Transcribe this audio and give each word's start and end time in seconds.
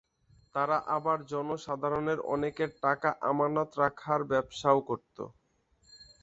তারা 0.55 0.77
আবার 0.95 1.17
জনসাধারণের 1.31 2.19
অনেকের 2.33 2.71
টাকা 2.83 3.09
আমানত 3.29 3.69
রাখার 3.81 4.21
ব্যবসাও 4.31 4.79
করত। 4.89 5.17